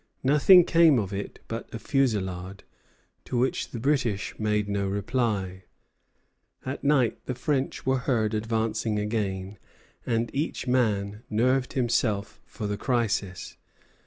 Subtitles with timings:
[0.23, 2.63] Nothing came of it but a fusillade,
[3.25, 5.65] to which the British made no reply.
[6.65, 9.59] At night the French were heard advancing again,
[10.03, 13.57] and each man nerved himself for the crisis.